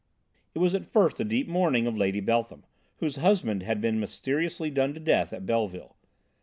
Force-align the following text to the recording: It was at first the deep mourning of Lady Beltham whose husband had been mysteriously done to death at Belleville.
It 0.55 0.57
was 0.57 0.73
at 0.73 0.87
first 0.87 1.17
the 1.17 1.23
deep 1.23 1.47
mourning 1.47 1.85
of 1.85 1.95
Lady 1.95 2.21
Beltham 2.21 2.65
whose 2.97 3.17
husband 3.17 3.61
had 3.61 3.79
been 3.79 3.99
mysteriously 3.99 4.71
done 4.71 4.95
to 4.95 4.99
death 4.99 5.31
at 5.31 5.45
Belleville. 5.45 5.95